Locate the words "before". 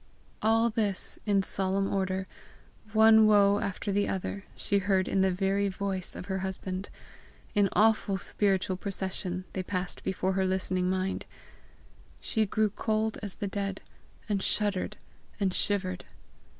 10.03-10.33